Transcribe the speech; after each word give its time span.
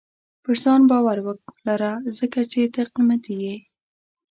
•پر 0.43 0.55
ځان 0.63 0.81
باور 0.91 1.17
ولره، 1.25 1.91
ځکه 2.17 2.39
چې 2.51 2.61
ته 2.73 2.81
قیمتي 2.93 3.35
یې. 3.43 3.55